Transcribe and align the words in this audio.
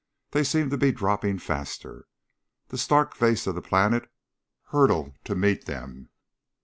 They 0.31 0.43
seemed 0.43 0.71
to 0.71 0.79
be 0.79 0.91
dropping 0.91 1.37
faster. 1.37 2.07
The 2.69 2.79
stark 2.79 3.13
face 3.13 3.45
of 3.45 3.53
the 3.53 3.61
planet 3.61 4.09
hurtled 4.69 5.13
to 5.25 5.35
meet 5.35 5.65
them. 5.67 6.09